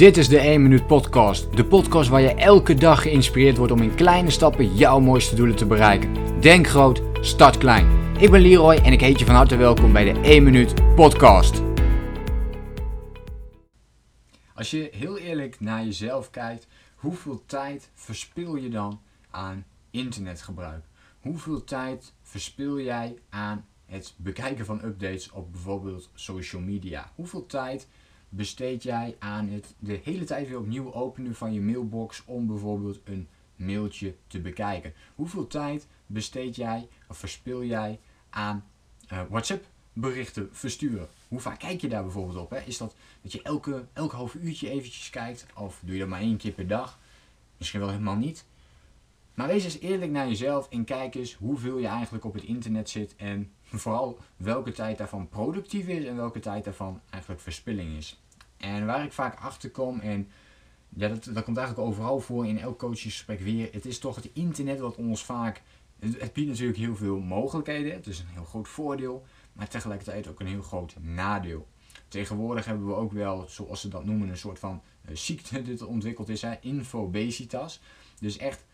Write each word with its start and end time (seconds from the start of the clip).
Dit 0.00 0.16
is 0.16 0.28
de 0.28 0.38
1 0.38 0.62
Minuut 0.62 0.86
Podcast. 0.86 1.56
De 1.56 1.64
podcast 1.64 2.08
waar 2.08 2.20
je 2.20 2.34
elke 2.34 2.74
dag 2.74 3.02
geïnspireerd 3.02 3.56
wordt 3.56 3.72
om 3.72 3.82
in 3.82 3.94
kleine 3.94 4.30
stappen 4.30 4.74
jouw 4.76 5.00
mooiste 5.00 5.34
doelen 5.34 5.56
te 5.56 5.66
bereiken. 5.66 6.40
Denk 6.40 6.66
groot, 6.66 7.02
start 7.20 7.58
klein. 7.58 8.16
Ik 8.18 8.30
ben 8.30 8.40
Leroy 8.40 8.74
en 8.74 8.92
ik 8.92 9.00
heet 9.00 9.18
je 9.18 9.24
van 9.24 9.34
harte 9.34 9.56
welkom 9.56 9.92
bij 9.92 10.12
de 10.12 10.20
1 10.20 10.42
Minuut 10.42 10.94
Podcast. 10.94 11.62
Als 14.54 14.70
je 14.70 14.88
heel 14.92 15.18
eerlijk 15.18 15.60
naar 15.60 15.84
jezelf 15.84 16.30
kijkt, 16.30 16.66
hoeveel 16.94 17.42
tijd 17.46 17.90
verspil 17.94 18.56
je 18.56 18.68
dan 18.68 19.00
aan 19.30 19.64
internetgebruik? 19.90 20.84
Hoeveel 21.20 21.64
tijd 21.64 22.12
verspil 22.22 22.80
jij 22.80 23.14
aan 23.28 23.66
het 23.86 24.14
bekijken 24.16 24.64
van 24.64 24.84
updates 24.84 25.30
op 25.30 25.52
bijvoorbeeld 25.52 26.10
social 26.14 26.62
media? 26.62 27.12
Hoeveel 27.14 27.46
tijd 27.46 27.88
besteed 28.30 28.82
jij 28.82 29.16
aan 29.18 29.48
het 29.48 29.74
de 29.78 30.00
hele 30.04 30.24
tijd 30.24 30.48
weer 30.48 30.58
opnieuw 30.58 30.92
openen 30.92 31.34
van 31.34 31.52
je 31.52 31.60
mailbox 31.60 32.22
om 32.24 32.46
bijvoorbeeld 32.46 33.00
een 33.04 33.28
mailtje 33.56 34.14
te 34.26 34.40
bekijken? 34.40 34.92
Hoeveel 35.14 35.46
tijd 35.46 35.86
besteed 36.06 36.56
jij 36.56 36.88
of 37.08 37.18
verspil 37.18 37.64
jij 37.64 37.98
aan 38.30 38.64
uh, 39.12 39.22
WhatsApp 39.28 39.66
berichten 39.92 40.48
versturen? 40.52 41.08
Hoe 41.28 41.40
vaak 41.40 41.58
kijk 41.58 41.80
je 41.80 41.88
daar 41.88 42.02
bijvoorbeeld 42.02 42.38
op? 42.38 42.50
Hè? 42.50 42.60
Is 42.60 42.78
dat 42.78 42.94
dat 43.22 43.32
je 43.32 43.42
elke, 43.42 43.86
elke 43.92 44.16
half 44.16 44.34
uurtje 44.34 44.70
eventjes 44.70 45.10
kijkt? 45.10 45.46
Of 45.54 45.80
doe 45.84 45.94
je 45.94 46.00
dat 46.00 46.08
maar 46.08 46.20
één 46.20 46.36
keer 46.36 46.52
per 46.52 46.66
dag? 46.66 46.98
Misschien 47.56 47.80
wel 47.80 47.88
helemaal 47.88 48.16
niet. 48.16 48.44
Maar 49.34 49.48
wees 49.48 49.64
eens 49.64 49.78
eerlijk 49.78 50.10
naar 50.10 50.28
jezelf 50.28 50.68
en 50.68 50.84
kijk 50.84 51.14
eens 51.14 51.34
hoeveel 51.34 51.78
je 51.78 51.86
eigenlijk 51.86 52.24
op 52.24 52.34
het 52.34 52.42
internet 52.42 52.90
zit 52.90 53.16
en 53.16 53.52
vooral 53.62 54.18
welke 54.36 54.72
tijd 54.72 54.98
daarvan 54.98 55.28
productief 55.28 55.86
is 55.86 56.04
en 56.04 56.16
welke 56.16 56.40
tijd 56.40 56.64
daarvan 56.64 57.00
eigenlijk 57.10 57.42
verspilling 57.42 57.96
is. 57.96 58.20
En 58.60 58.86
waar 58.86 59.04
ik 59.04 59.12
vaak 59.12 59.40
achter 59.40 59.70
kom, 59.70 60.00
en 60.00 60.28
ja, 60.88 61.08
dat, 61.08 61.24
dat 61.24 61.44
komt 61.44 61.56
eigenlijk 61.56 61.88
overal 61.88 62.20
voor 62.20 62.46
in 62.46 62.58
elk 62.58 62.78
coachingsgesprek 62.78 63.40
weer, 63.40 63.68
het 63.72 63.86
is 63.86 63.98
toch 63.98 64.16
het 64.16 64.30
internet 64.32 64.80
wat 64.80 64.96
ons 64.96 65.24
vaak, 65.24 65.62
het 65.98 66.32
biedt 66.32 66.48
natuurlijk 66.48 66.78
heel 66.78 66.96
veel 66.96 67.18
mogelijkheden, 67.18 67.92
het 67.92 68.06
is 68.06 68.18
een 68.18 68.26
heel 68.26 68.44
groot 68.44 68.68
voordeel, 68.68 69.24
maar 69.52 69.68
tegelijkertijd 69.68 70.28
ook 70.28 70.40
een 70.40 70.46
heel 70.46 70.62
groot 70.62 70.94
nadeel. 71.00 71.66
Tegenwoordig 72.08 72.64
hebben 72.64 72.86
we 72.86 72.94
ook 72.94 73.12
wel, 73.12 73.44
zoals 73.48 73.80
ze 73.80 73.88
dat 73.88 74.04
noemen, 74.04 74.28
een 74.28 74.36
soort 74.36 74.58
van 74.58 74.82
uh, 75.08 75.16
ziekte 75.16 75.62
die 75.62 75.86
ontwikkeld 75.86 76.28
is, 76.28 76.42
hè, 76.42 76.54
infobesitas. 76.60 77.80
Dus 78.18 78.36
echt 78.36 78.64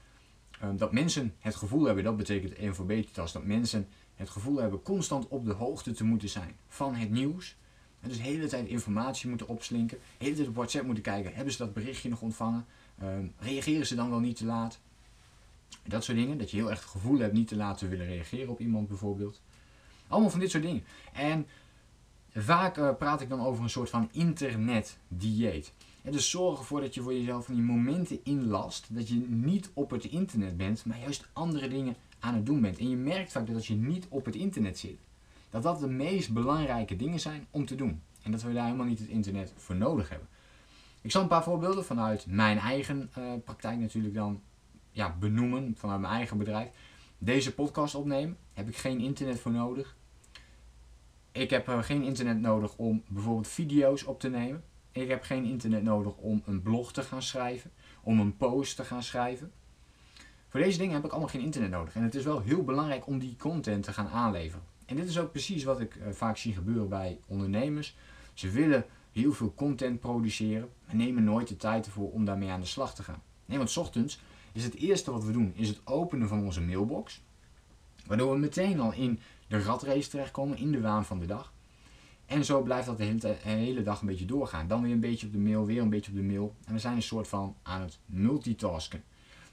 uh, 0.63 0.69
dat 0.77 0.93
mensen 0.93 1.35
het 1.39 1.55
gevoel 1.55 1.85
hebben, 1.85 2.05
dat 2.05 2.17
betekent 2.17 2.59
infobesitas, 2.59 3.33
dat 3.33 3.45
mensen 3.45 3.89
het 4.15 4.31
gevoel 4.31 4.57
hebben 4.57 4.83
constant 4.83 5.29
op 5.29 5.45
de 5.45 5.53
hoogte 5.53 5.93
te 5.93 6.05
moeten 6.05 6.29
zijn 6.29 6.57
van 6.69 6.95
het 6.95 7.11
nieuws. 7.11 7.57
En 8.01 8.09
dus 8.09 8.17
de 8.17 8.23
hele 8.23 8.47
tijd 8.47 8.67
informatie 8.67 9.29
moeten 9.29 9.49
opslinken, 9.49 9.99
de 10.19 10.25
hele 10.25 10.37
tijd 10.37 10.49
op 10.49 10.55
WhatsApp 10.55 10.85
moeten 10.85 11.05
kijken, 11.05 11.35
hebben 11.35 11.53
ze 11.53 11.59
dat 11.59 11.75
berichtje 11.75 12.09
nog 12.09 12.21
ontvangen? 12.21 12.67
Um, 13.03 13.33
reageren 13.39 13.87
ze 13.87 13.95
dan 13.95 14.11
wel 14.11 14.21
niet 14.21 14.37
te 14.37 14.45
laat? 14.45 14.79
Dat 15.83 16.05
soort 16.05 16.19
dingen, 16.19 16.39
dat 16.39 16.51
je 16.51 16.57
heel 16.57 16.71
erg 16.71 16.81
het 16.81 16.89
gevoel 16.89 17.19
hebt 17.19 17.33
niet 17.33 17.49
te 17.49 17.57
laat 17.57 17.79
te 17.79 17.89
willen 17.89 18.07
reageren 18.07 18.49
op 18.49 18.61
iemand 18.61 18.89
bijvoorbeeld. 18.89 19.41
Allemaal 20.09 20.31
van 20.31 20.41
dit 20.41 20.51
soort 20.51 20.63
dingen. 20.63 20.85
En 21.13 21.47
vaak 22.35 22.79
uh, 22.79 22.95
praat 22.99 23.21
ik 23.21 23.29
dan 23.29 23.41
over 23.41 23.63
een 23.63 23.71
soort 23.71 23.91
van 23.91 24.09
internetdieet. 24.13 25.73
En 26.03 26.13
dus 26.13 26.31
zorg 26.31 26.59
ervoor 26.59 26.81
dat 26.81 26.95
je 26.95 27.03
voor 27.03 27.15
jezelf 27.15 27.45
van 27.45 27.55
die 27.55 27.65
momenten 27.65 28.21
inlast, 28.23 28.87
dat 28.89 29.09
je 29.09 29.15
niet 29.29 29.71
op 29.75 29.91
het 29.91 30.05
internet 30.05 30.57
bent, 30.57 30.85
maar 30.85 31.01
juist 31.01 31.27
andere 31.33 31.69
dingen 31.69 31.97
aan 32.19 32.35
het 32.35 32.47
doen 32.47 32.61
bent. 32.61 32.79
En 32.79 32.89
je 32.89 32.97
merkt 32.97 33.33
vaak 33.33 33.47
dat 33.47 33.57
als 33.57 33.67
je 33.67 33.75
niet 33.75 34.07
op 34.09 34.25
het 34.25 34.35
internet 34.35 34.79
zit, 34.79 34.99
dat 35.63 35.81
dat 35.81 35.81
de 35.81 35.95
meest 35.95 36.33
belangrijke 36.33 36.97
dingen 36.97 37.21
zijn 37.21 37.47
om 37.51 37.67
te 37.67 37.75
doen. 37.75 38.03
En 38.23 38.31
dat 38.31 38.43
we 38.43 38.53
daar 38.53 38.65
helemaal 38.65 38.87
niet 38.87 38.99
het 38.99 39.09
internet 39.09 39.53
voor 39.57 39.77
nodig 39.77 40.09
hebben. 40.09 40.29
Ik 41.01 41.11
zal 41.11 41.23
een 41.23 41.29
paar 41.29 41.43
voorbeelden 41.43 41.85
vanuit 41.85 42.27
mijn 42.27 42.59
eigen 42.59 43.11
uh, 43.19 43.25
praktijk 43.45 43.79
natuurlijk 43.79 44.15
dan 44.15 44.41
ja, 44.91 45.17
benoemen, 45.19 45.75
vanuit 45.77 46.01
mijn 46.01 46.13
eigen 46.13 46.39
bedrijf. 46.39 46.69
Deze 47.19 47.55
podcast 47.55 47.95
opnemen, 47.95 48.37
heb 48.53 48.69
ik 48.69 48.77
geen 48.77 49.01
internet 49.01 49.41
voor 49.41 49.53
nodig. 49.53 49.97
Ik 51.33 51.51
heb 51.51 51.69
uh, 51.69 51.83
geen 51.83 52.03
internet 52.03 52.41
nodig 52.41 52.77
om 52.77 53.03
bijvoorbeeld 53.09 53.49
video's 53.49 54.07
op 54.07 54.21
te 54.21 54.29
nemen. 54.29 54.65
Ik 54.93 55.09
heb 55.09 55.23
geen 55.23 55.45
internet 55.45 55.83
nodig 55.83 56.17
om 56.17 56.43
een 56.47 56.63
blog 56.63 56.93
te 56.93 57.03
gaan 57.03 57.23
schrijven, 57.23 57.71
om 58.03 58.21
een 58.21 58.37
post 58.37 58.77
te 58.77 58.85
gaan 58.85 59.03
schrijven. 59.03 59.53
Voor 60.49 60.61
deze 60.61 60.79
dingen 60.79 60.95
heb 60.95 61.05
ik 61.05 61.11
allemaal 61.11 61.29
geen 61.29 61.43
internet 61.43 61.71
nodig. 61.71 61.95
En 61.95 62.03
het 62.03 62.15
is 62.15 62.25
wel 62.25 62.41
heel 62.41 62.65
belangrijk 62.65 63.07
om 63.07 63.19
die 63.19 63.37
content 63.37 63.85
te 63.85 63.93
gaan 63.93 64.09
aanleveren. 64.09 64.76
En 64.87 64.97
dit 64.97 65.09
is 65.09 65.19
ook 65.19 65.31
precies 65.31 65.65
wat 65.65 65.81
ik 65.81 65.95
uh, 65.95 66.09
vaak 66.11 66.37
zie 66.37 66.55
gebeuren 66.55 66.89
bij 66.89 67.19
ondernemers. 67.27 67.97
Ze 68.35 68.51
willen 68.51 68.85
heel 69.13 69.33
veel 69.33 69.55
content 69.55 70.01
produceren, 70.01 70.69
maar 70.87 70.97
nemen 70.97 71.25
nooit 71.25 71.49
de 71.49 71.57
tijd 71.57 71.87
ervoor 71.87 72.11
om 72.11 72.25
daarmee 72.25 72.51
aan 72.51 72.61
de 72.61 72.67
slag 72.67 72.95
te 72.95 73.03
gaan. 73.03 73.23
Nee, 73.47 73.59
want 73.59 73.77
ochtends 73.77 74.21
is 74.53 74.65
het 74.65 74.75
eerste 74.75 75.11
wat 75.11 75.25
we 75.25 75.33
doen, 75.33 75.53
is 75.55 75.69
het 75.69 75.81
openen 75.85 76.29
van 76.29 76.45
onze 76.45 76.61
mailbox. 76.61 77.23
Waardoor 78.07 78.33
we 78.33 78.39
meteen 78.39 78.81
al 78.81 78.93
in 78.93 79.21
de 79.49 79.59
ratrace 79.59 80.09
terechtkomen, 80.09 80.59
in 80.59 80.73
de 80.73 80.81
waan 80.81 81.05
van 81.05 81.19
de 81.19 81.27
dag. 81.27 81.53
En 82.27 82.45
zo 82.45 82.63
blijft 82.63 82.87
dat 82.87 82.97
de 82.97 83.05
hele, 83.05 83.19
de 83.19 83.37
hele, 83.43 83.83
dag 83.83 84.01
een 84.01 84.07
beetje 84.07 84.25
doorgaan. 84.25 84.69
Dan 84.69 84.83
weer 84.83 84.93
een 84.93 85.01
beetje 85.01 85.27
op 85.27 85.33
de 85.33 85.39
mail, 85.39 85.67
weer 85.67 85.83
een 85.83 85.91
beetje 85.91 86.11
op 86.11 86.17
de 86.17 86.23
mail. 86.23 86.55
En 86.65 86.73
we 86.73 86.79
zijn 86.79 86.97
een 86.97 87.03
soort 87.03 87.29
van 87.29 87.57
aan 87.63 87.81
het 87.81 87.99
multitasken. 88.07 89.03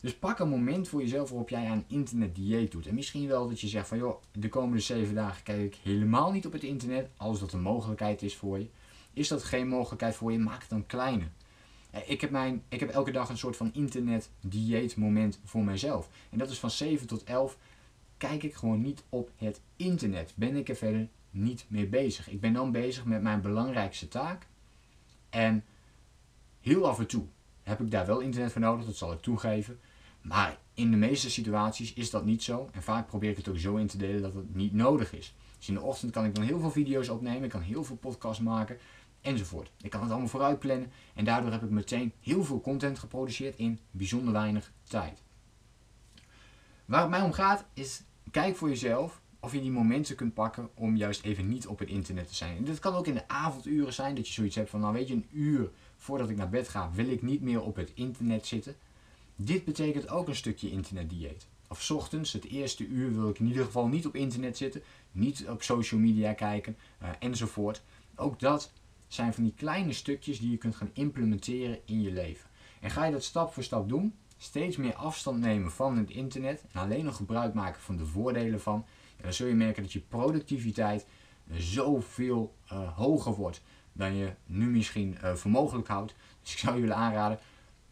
Dus 0.04 0.16
pak 0.16 0.40
een 0.40 0.50
moment 0.50 0.88
voor 0.88 1.02
jezelf 1.02 1.30
waarop 1.30 1.50
jij 1.50 1.70
aan 1.70 1.84
internetdieet 1.88 2.72
doet. 2.72 2.88
En 2.88 2.96
misschien 2.96 3.28
wel 3.28 3.48
dat 3.48 3.62
je 3.62 3.68
zegt 3.68 3.88
van 3.88 3.98
joh, 3.98 4.22
de 4.32 4.50
komende 4.50 4.80
zeven 4.80 5.16
dagen 5.16 5.44
kijk 5.44 5.62
ik 5.62 5.76
helemaal 5.84 6.32
niet 6.32 6.46
op 6.46 6.52
het 6.52 6.64
internet. 6.64 7.10
Als 7.18 7.40
dat 7.40 7.54
een 7.54 7.62
mogelijkheid 7.62 8.22
is 8.22 8.36
voor 8.36 8.60
je. 8.60 8.68
Is 9.14 9.28
dat 9.28 9.44
geen 9.44 9.68
mogelijkheid 9.68 10.16
voor 10.16 10.32
je, 10.32 10.40
maak 10.40 10.60
het 10.60 10.70
dan 10.70 10.86
kleiner. 10.86 11.32
Eh, 11.92 12.10
ik 12.10 12.22
heb, 12.22 12.30
mijn, 12.30 12.64
ik 12.70 12.80
heb 12.80 12.90
elke 12.90 13.12
dag 13.12 13.30
een 13.30 13.38
soort 13.38 13.58
van 13.58 13.74
internet-dieet 13.74 14.96
moment 14.96 15.40
voor 15.44 15.64
mijzelf. 15.64 16.10
En 16.30 16.38
dat 16.38 16.50
is 16.50 16.60
van 16.60 16.72
7 16.72 17.08
tot 17.08 17.24
11 17.24 17.58
kijk 18.18 18.44
ik 18.44 18.54
gewoon 18.54 18.82
niet 18.82 19.04
op 19.10 19.32
het 19.36 19.62
internet. 19.76 20.34
Ben 20.36 20.56
ik 20.56 20.70
er 20.70 20.76
verder 20.76 21.08
niet 21.32 21.66
mee 21.68 21.88
bezig. 21.88 22.30
Ik 22.30 22.42
ben 22.42 22.54
dan 22.54 22.72
bezig 22.72 23.06
met 23.06 23.22
mijn 23.22 23.42
belangrijkste 23.42 24.08
taak. 24.08 24.48
En 25.30 25.64
heel 26.62 26.88
af 26.88 27.00
en 27.00 27.08
toe 27.08 27.26
heb 27.62 27.80
ik 27.80 27.92
daar 27.92 28.06
wel 28.06 28.20
internet 28.20 28.52
voor 28.52 28.62
nodig, 28.62 28.86
dat 28.86 28.96
zal 28.96 29.12
ik 29.12 29.22
toegeven. 29.22 29.80
Maar 30.24 30.58
in 30.74 30.92
de 30.92 30.98
meeste 30.98 31.30
situaties 31.30 31.94
is 31.94 32.10
dat 32.10 32.26
niet 32.26 32.44
zo. 32.44 32.70
En 32.72 32.84
vaak 32.84 33.08
probeer 33.08 33.30
ik 33.30 33.38
het 33.38 33.48
ook 33.48 33.58
zo 33.58 33.76
in 33.76 33.88
te 33.88 33.98
delen 33.98 34.22
dat 34.22 34.34
het 34.34 34.56
niet 34.56 34.74
nodig 34.74 35.14
is. 35.14 35.36
Dus 35.58 35.68
in 35.68 35.74
de 35.74 35.82
ochtend 35.82 36.12
kan 36.12 36.26
ik 36.26 36.36
dan 36.36 36.44
heel 36.44 36.60
veel 36.60 36.72
video's 36.72 37.10
opnemen, 37.10 37.44
ik 37.44 37.50
kan 37.50 37.62
heel 37.62 37.84
veel 37.84 37.96
podcasts 37.96 38.44
maken 38.44 38.78
enzovoort. 39.22 39.72
Ik 39.82 39.90
kan 39.90 40.02
het 40.02 40.10
allemaal 40.10 40.30
vooruit 40.30 40.60
plannen 40.60 40.92
en 41.14 41.26
daardoor 41.26 41.52
heb 41.52 41.64
ik 41.64 41.70
meteen 41.70 42.14
heel 42.20 42.44
veel 42.44 42.62
content 42.62 43.00
geproduceerd 43.00 43.58
in 43.58 43.80
bijzonder 43.92 44.34
weinig 44.34 44.72
tijd. 44.84 45.22
Waar 46.86 47.02
het 47.02 47.10
mij 47.10 47.22
om 47.22 47.32
gaat 47.32 47.66
is, 47.74 48.04
kijk 48.32 48.56
voor 48.56 48.70
jezelf 48.70 49.22
of 49.40 49.54
je 49.54 49.62
die 49.62 49.72
momenten 49.72 50.16
kunt 50.16 50.34
pakken 50.34 50.70
om 50.74 50.96
juist 50.96 51.24
even 51.24 51.48
niet 51.48 51.68
op 51.68 51.80
het 51.80 51.90
internet 51.90 52.28
te 52.28 52.36
zijn. 52.36 52.58
En 52.58 52.64
dit 52.64 52.80
kan 52.80 52.94
ook 52.94 53.08
in 53.08 53.14
de 53.14 53.28
avonduren 53.28 53.94
zijn, 53.94 54.16
dat 54.16 54.28
je 54.28 54.34
zoiets 54.34 54.56
hebt 54.56 54.70
van, 54.70 54.80
nou 54.80 54.94
weet 54.94 55.08
je, 55.08 55.14
een 55.14 55.28
uur 55.32 55.70
voordat 55.98 56.30
ik 56.30 56.38
naar 56.38 56.50
bed 56.50 56.70
ga, 56.70 56.92
wil 56.94 57.08
ik 57.08 57.22
niet 57.22 57.42
meer 57.42 57.62
op 57.62 57.76
het 57.76 57.92
internet 57.94 58.46
zitten. 58.46 58.76
Dit 59.36 59.66
betekent 59.66 60.10
ook 60.10 60.28
een 60.28 60.36
stukje 60.36 60.72
internetdieet. 60.72 61.48
Of 61.68 61.92
ochtends, 61.92 62.34
het 62.34 62.46
eerste 62.46 62.88
uur, 62.88 63.14
wil 63.14 63.30
ik 63.30 63.40
in 63.40 63.48
ieder 63.48 63.66
geval 63.66 63.88
niet 63.88 64.06
op 64.06 64.16
internet 64.16 64.58
zitten, 64.58 64.82
niet 65.12 65.46
op 65.50 65.64
social 65.64 66.00
media 66.00 66.34
kijken 66.34 66.78
uh, 67.02 67.10
enzovoort. 67.20 67.82
Ook 68.16 68.40
dat 68.40 68.72
zijn 69.08 69.34
van 69.34 69.44
die 69.44 69.54
kleine 69.54 69.94
stukjes 69.94 70.40
die 70.40 70.52
je 70.52 70.58
kunt 70.58 70.76
gaan 70.76 70.90
implementeren 70.94 71.80
in 71.86 72.02
je 72.02 72.12
leven. 72.12 72.50
En 72.80 72.92
ga 72.92 73.06
je 73.06 73.12
dat 73.12 73.24
stap 73.24 73.54
voor 73.54 73.64
stap 73.64 73.90
doen, 73.90 74.16
steeds 74.38 74.78
meer 74.78 74.94
afstand 74.94 75.40
nemen 75.40 75.72
van 75.72 75.98
het 75.98 76.10
internet 76.10 76.64
en 76.72 76.82
alleen 76.82 77.06
nog 77.06 77.16
gebruik 77.16 77.54
maken 77.54 77.82
van 77.82 77.98
de 77.98 78.06
voordelen 78.06 78.62
van, 78.62 78.86
dan 79.22 79.34
zul 79.34 79.48
je 79.48 79.54
merken 79.54 79.84
dat 79.84 79.94
je 79.94 80.00
productiviteit 80.00 81.06
zoveel 81.52 82.56
uh, 82.72 82.98
hoger 82.98 83.34
wordt 83.34 83.62
dan 83.94 84.16
je 84.16 84.34
nu 84.46 84.70
misschien 84.70 85.18
uh, 85.24 85.34
voor 85.34 85.52
mogelijk 85.52 85.88
houdt. 85.88 86.16
Dus 86.42 86.52
ik 86.52 86.58
zou 86.58 86.86
je 86.86 86.94
aanraden, 86.94 87.40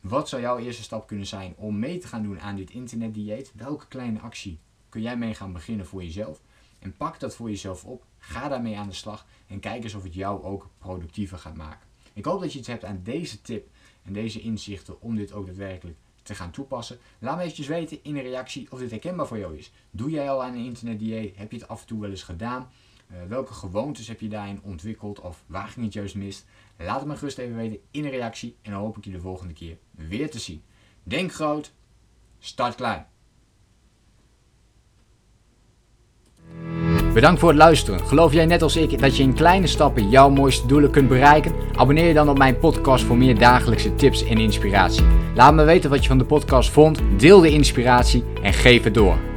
wat 0.02 0.30
zou 0.30 0.42
jouw 0.42 0.58
eerste 0.58 0.84
stap 0.84 1.08
kunnen 1.08 1.28
zijn 1.28 1.54
om 1.58 1.80
mee 1.80 1.98
te 1.98 2.08
gaan 2.08 2.24
doen 2.24 2.40
aan 2.40 2.56
dit 2.56 2.70
internetdieet? 2.70 3.52
Welke 3.56 3.88
kleine 3.88 4.20
actie 4.20 4.60
kun 4.90 5.02
jij 5.02 5.18
mee 5.18 5.34
gaan 5.34 5.54
beginnen 5.54 5.86
voor 5.86 6.04
jezelf? 6.04 6.42
En 6.80 6.98
pak 6.98 7.20
dat 7.20 7.36
voor 7.36 7.50
jezelf 7.50 7.86
op, 7.86 8.04
ga 8.18 8.48
daarmee 8.48 8.78
aan 8.78 8.88
de 8.88 8.94
slag 8.94 9.26
en 9.48 9.60
kijk 9.60 9.84
eens 9.84 9.94
of 9.94 10.04
het 10.04 10.14
jou 10.14 10.44
ook 10.44 10.70
productiever 10.78 11.38
gaat 11.38 11.56
maken. 11.56 11.88
Ik 12.14 12.26
hoop 12.26 12.42
dat 12.42 12.54
je 12.54 12.60
iets 12.60 12.68
hebt 12.68 12.86
aan 12.86 13.00
deze 13.04 13.42
tip 13.42 13.70
en 14.04 14.14
deze 14.14 14.42
inzichten 14.42 15.02
om 15.02 15.16
dit 15.16 15.34
ook 15.34 15.46
daadwerkelijk 15.46 15.98
te 16.24 16.36
gaan 16.36 16.52
toepassen. 16.52 16.98
Laat 17.20 17.36
me 17.36 17.42
eventjes 17.42 17.68
weten 17.68 18.04
in 18.04 18.16
een 18.16 18.22
reactie 18.22 18.72
of 18.72 18.80
dit 18.80 18.92
herkenbaar 18.92 19.28
voor 19.28 19.38
jou 19.38 19.58
is. 19.58 19.72
Doe 19.92 20.10
jij 20.10 20.30
al 20.30 20.44
aan 20.44 20.54
een 20.54 20.66
internetdieet? 20.66 21.38
Heb 21.38 21.52
je 21.52 21.58
het 21.58 21.68
af 21.68 21.82
en 21.82 21.88
toe 21.88 22.02
wel 22.02 22.10
eens 22.10 22.24
gedaan? 22.24 22.70
Uh, 23.12 23.18
welke 23.28 23.54
gewoontes 23.54 24.08
heb 24.08 24.20
je 24.20 24.30
daarin 24.30 24.60
ontwikkeld 24.64 25.20
of 25.20 25.44
waar 25.48 25.68
ging 25.68 25.86
het 25.86 25.94
juist 25.94 26.16
mis? 26.16 26.46
Laat 26.78 27.00
het 27.00 27.08
me 27.08 27.16
gerust 27.16 27.38
even 27.38 27.56
weten 27.56 27.80
in 27.92 28.04
een 28.04 28.12
reactie 28.12 28.56
en 28.62 28.72
dan 28.72 28.82
hoop 28.82 28.98
ik 28.98 29.06
je 29.06 29.12
de 29.12 29.20
volgende 29.20 29.54
keer 29.54 29.78
weer 29.92 30.30
te 30.30 30.40
zien. 30.40 30.64
Denk 31.04 31.34
groot, 31.34 31.74
start 32.40 32.76
klein. 32.76 33.06
Bedankt 37.14 37.40
voor 37.40 37.50
het 37.50 37.58
luisteren. 37.58 38.08
Geloof 38.08 38.34
jij 38.34 38.46
net 38.46 38.62
als 38.62 38.76
ik 38.76 39.00
dat 39.00 39.18
je 39.18 39.24
in 39.24 39.34
kleine 39.34 39.68
stappen 39.68 40.10
jouw 40.10 40.30
mooiste 40.30 40.68
doelen 40.68 40.92
kunt 40.92 41.08
bereiken? 41.08 41.54
Abonneer 41.76 42.08
je 42.08 42.14
dan 42.14 42.30
op 42.30 42.38
mijn 42.38 42.60
podcast 42.60 43.04
voor 43.04 43.18
meer 43.18 43.38
dagelijkse 43.38 43.96
tips 43.96 44.24
en 44.24 44.38
inspiratie. 44.38 45.06
Laat 45.36 45.54
me 45.54 45.64
weten 45.64 45.90
wat 45.90 46.02
je 46.02 46.08
van 46.08 46.18
de 46.18 46.26
podcast 46.26 46.70
vond, 46.70 47.00
deel 47.18 47.40
de 47.40 47.52
inspiratie 47.52 48.24
en 48.42 48.54
geef 48.54 48.84
het 48.84 48.94
door. 48.94 49.31